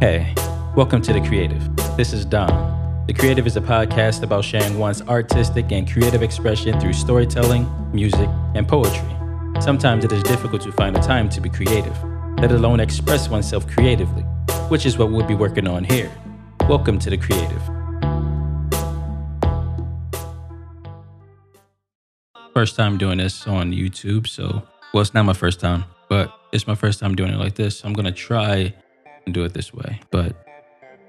[0.00, 0.32] Hey,
[0.76, 1.60] welcome to The Creative.
[1.96, 3.04] This is Dom.
[3.08, 8.28] The Creative is a podcast about sharing one's artistic and creative expression through storytelling, music,
[8.54, 9.10] and poetry.
[9.60, 12.00] Sometimes it is difficult to find a time to be creative,
[12.38, 14.22] let alone express oneself creatively,
[14.68, 16.12] which is what we'll be working on here.
[16.68, 17.62] Welcome to The Creative.
[22.54, 24.62] First time doing this on YouTube, so,
[24.94, 27.84] well, it's not my first time, but it's my first time doing it like this.
[27.84, 28.72] I'm gonna try
[29.28, 30.34] and do it this way, but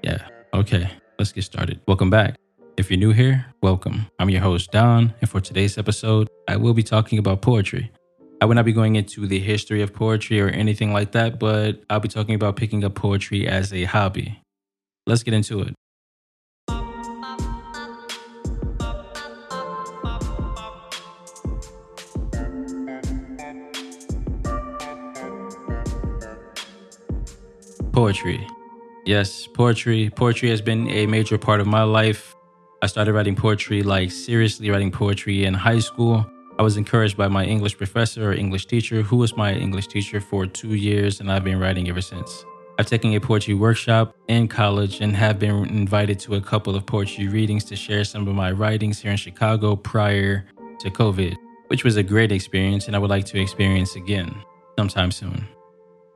[0.02, 1.80] yeah, okay, let's get started.
[1.88, 2.36] Welcome back.
[2.76, 4.08] If you're new here, welcome.
[4.18, 7.90] I'm your host, Don, and for today's episode, I will be talking about poetry.
[8.42, 11.82] I will not be going into the history of poetry or anything like that, but
[11.88, 14.38] I'll be talking about picking up poetry as a hobby.
[15.06, 15.74] Let's get into it.
[28.00, 28.46] Poetry.
[29.04, 30.08] Yes, poetry.
[30.08, 32.34] Poetry has been a major part of my life.
[32.80, 36.24] I started writing poetry, like seriously writing poetry in high school.
[36.58, 40.18] I was encouraged by my English professor or English teacher, who was my English teacher
[40.18, 42.42] for two years, and I've been writing ever since.
[42.78, 46.86] I've taken a poetry workshop in college and have been invited to a couple of
[46.86, 50.46] poetry readings to share some of my writings here in Chicago prior
[50.78, 54.34] to COVID, which was a great experience and I would like to experience again
[54.78, 55.46] sometime soon.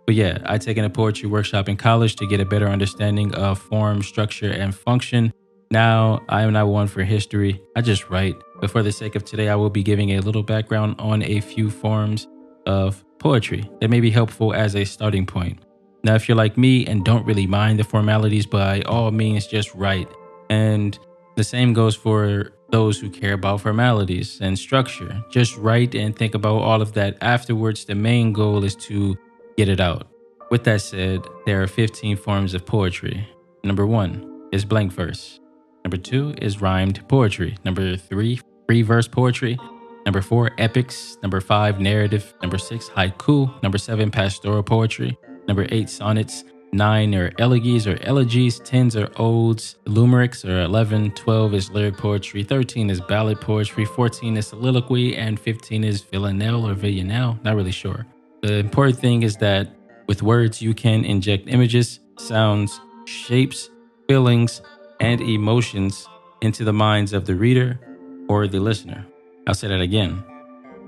[0.07, 3.59] But yeah, I taken a poetry workshop in college to get a better understanding of
[3.59, 5.33] form, structure, and function.
[5.71, 7.61] Now, I am not one for history.
[7.75, 8.37] I just write.
[8.61, 11.41] But for the sake of today, I will be giving a little background on a
[11.41, 12.29] few forms
[12.67, 15.59] of poetry that may be helpful as a starting point.
[16.05, 19.75] Now, if you're like me and don't really mind the formalities, by all means, just
[19.75, 20.09] write.
[20.51, 20.99] And
[21.37, 25.25] the same goes for those who care about formalities and structure.
[25.31, 27.87] Just write and think about all of that afterwards.
[27.87, 29.17] The main goal is to
[29.57, 30.09] get it out.
[30.51, 33.29] With that said, there are 15 forms of poetry.
[33.63, 35.41] Number one is blank verse.
[35.85, 37.57] Number two is rhymed poetry.
[37.65, 39.59] Number three, free verse poetry.
[40.07, 41.17] Number four, epics.
[41.23, 42.35] Number five, narrative.
[42.43, 43.63] Number six, haiku.
[43.63, 45.17] Number seven, pastoral poetry.
[45.49, 46.45] Number eight, sonnets.
[46.73, 48.59] Nine are elegies or elegies.
[48.61, 49.77] Tens are odes.
[49.87, 51.13] Limericks are 11.
[51.13, 52.43] 12 is lyric poetry.
[52.43, 53.85] 13 is ballad poetry.
[53.85, 55.17] 14 is soliloquy.
[55.17, 57.39] And 15 is villanelle or villanelle.
[57.45, 58.07] Not really sure.
[58.45, 59.71] The important thing is that
[60.07, 63.71] with words, you can inject images, sounds, shapes,
[64.07, 64.61] feelings,
[65.01, 66.07] and emotions
[66.43, 67.81] into the minds of the reader
[68.29, 69.07] or the listener.
[69.47, 70.23] I'll say that again.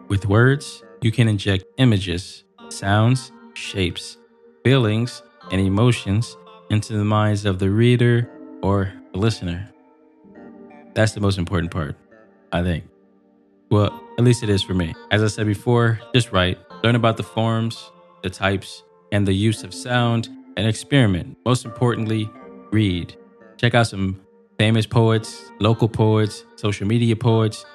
[0.09, 4.19] With words, you can inject images, sounds, shapes,
[4.63, 6.37] feelings, and emotions
[6.69, 8.29] into the minds of the reader
[8.63, 9.73] or the listener.
[10.93, 11.97] That's the most important part,
[12.53, 12.85] I think.
[13.71, 14.95] Well, at least it is for me.
[15.11, 17.91] As I said before, just write, learn about the forms,
[18.23, 21.37] the types, and the use of sound, and experiment.
[21.45, 22.31] Most importantly,
[22.71, 23.13] read.
[23.57, 24.21] Check out some
[24.57, 27.67] famous poets, local poets, social media poets.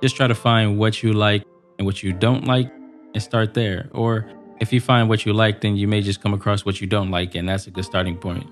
[0.00, 1.42] Just try to find what you like
[1.76, 2.70] and what you don't like
[3.14, 3.90] and start there.
[3.90, 4.30] Or
[4.60, 7.10] if you find what you like, then you may just come across what you don't
[7.10, 8.46] like, and that's a good starting point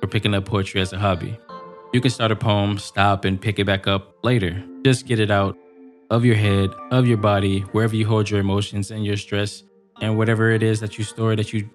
[0.00, 1.38] for picking up poetry as a hobby.
[1.92, 4.64] You can start a poem, stop, and pick it back up later.
[4.84, 5.56] Just get it out
[6.10, 9.62] of your head, of your body, wherever you hold your emotions and your stress,
[10.00, 11.68] and whatever it is that you store that you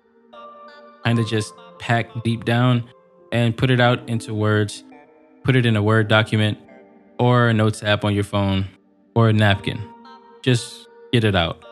[1.03, 2.87] kind of just pack deep down
[3.31, 4.83] and put it out into words.
[5.43, 6.59] Put it in a Word document
[7.17, 8.67] or a notes app on your phone
[9.15, 9.81] or a napkin.
[10.43, 11.65] Just get it out.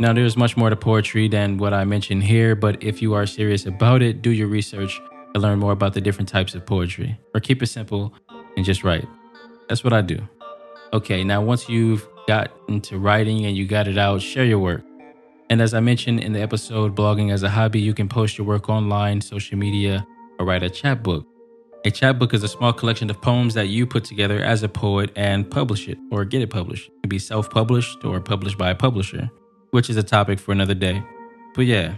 [0.00, 3.26] Now, there's much more to poetry than what I mentioned here, but if you are
[3.26, 5.00] serious about it, do your research
[5.34, 7.18] and learn more about the different types of poetry.
[7.34, 8.12] Or keep it simple
[8.56, 9.06] and just write.
[9.68, 10.26] That's what I do.
[10.92, 14.82] Okay, now once you've got into writing and you got it out, share your work.
[15.48, 18.46] And as I mentioned in the episode, blogging as a hobby, you can post your
[18.46, 20.04] work online, social media,
[20.38, 21.26] or write a chapbook.
[21.84, 25.10] A chapbook is a small collection of poems that you put together as a poet
[25.14, 26.88] and publish it or get it published.
[26.88, 29.30] It can be self published or published by a publisher,
[29.70, 31.02] which is a topic for another day.
[31.54, 31.94] But yeah,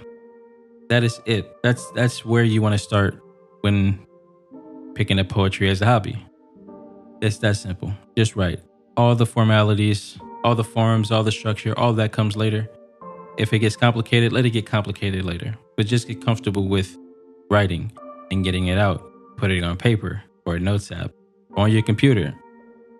[0.88, 1.50] that is it.
[1.62, 3.20] That's that's where you want to start
[3.62, 3.98] when
[4.94, 6.22] picking up poetry as a hobby.
[7.22, 7.92] It's that simple.
[8.16, 8.60] Just write
[8.96, 12.68] all the formalities, all the forms, all the structure, all that comes later.
[13.38, 15.56] If it gets complicated, let it get complicated later.
[15.76, 16.96] But just get comfortable with
[17.50, 17.92] writing
[18.30, 19.02] and getting it out.
[19.36, 21.12] Put it on paper or a notes app
[21.50, 22.34] or on your computer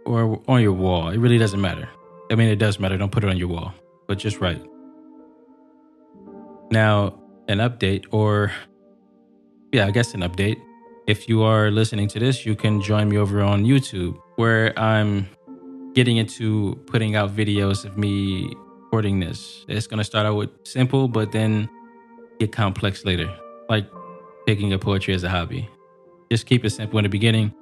[0.07, 1.11] or on your wall.
[1.11, 1.89] It really doesn't matter.
[2.31, 2.97] I mean, it does matter.
[2.97, 3.75] Don't put it on your wall,
[4.07, 4.63] but just write.
[6.71, 7.19] Now,
[7.49, 8.53] an update, or
[9.73, 10.57] yeah, I guess an update.
[11.07, 15.29] If you are listening to this, you can join me over on YouTube where I'm
[15.95, 18.55] getting into putting out videos of me
[18.85, 19.65] recording this.
[19.69, 21.69] It's gonna start out with simple, but then
[22.39, 23.35] get complex later.
[23.69, 23.87] Like
[24.47, 25.69] picking up poetry as a hobby.
[26.31, 27.55] Just keep it simple in the beginning.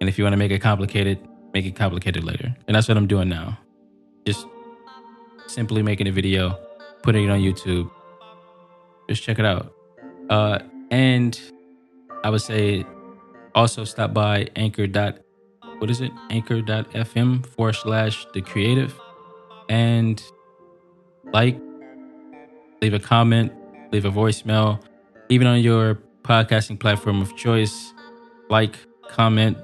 [0.00, 1.18] And if you want to make it complicated,
[1.52, 2.54] make it complicated later.
[2.66, 3.58] And that's what I'm doing now.
[4.26, 4.46] Just
[5.46, 6.58] simply making a video,
[7.02, 7.90] putting it on YouTube.
[9.08, 9.72] Just check it out.
[10.30, 10.58] Uh,
[10.90, 11.40] and
[12.22, 12.84] I would say
[13.54, 14.86] also stop by anchor.
[15.78, 16.10] What is it?
[16.30, 18.98] Anchor.fm forward slash the creative.
[19.68, 20.22] And
[21.32, 21.58] like,
[22.82, 23.52] leave a comment,
[23.92, 24.80] leave a voicemail,
[25.28, 27.92] even on your podcasting platform of choice.
[28.50, 28.76] Like,
[29.08, 29.58] comment,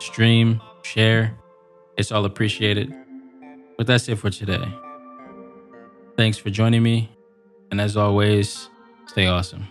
[0.00, 1.36] stream, share.
[1.96, 2.94] It's all appreciated.
[3.76, 4.64] But that's it for today.
[6.16, 7.10] Thanks for joining me.
[7.70, 8.68] And as always,
[9.06, 9.68] stay awesome.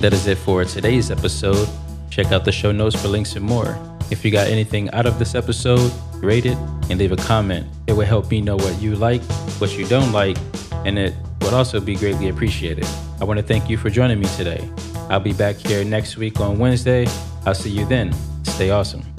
[0.00, 1.68] That is it for today's episode.
[2.10, 3.78] Check out the show notes for links and more.
[4.10, 6.58] If you got anything out of this episode, rate it
[6.90, 7.66] and leave a comment.
[7.86, 9.22] It will help me know what you like,
[9.60, 10.36] what you don't like,
[10.84, 12.86] and it would also be greatly appreciated.
[13.20, 14.68] I want to thank you for joining me today.
[15.08, 17.06] I'll be back here next week on Wednesday.
[17.46, 18.14] I'll see you then.
[18.44, 19.13] Stay awesome.